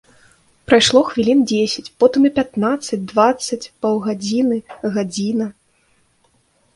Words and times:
Прайшло 0.69 1.01
хвілін 1.09 1.41
дзесяць, 1.49 1.91
потым 2.03 2.23
і 2.29 2.31
пятнаццаць, 2.39 2.99
дваццаць, 3.11 3.59
паўгадзіны, 3.87 4.57
гадзіна. 4.97 5.47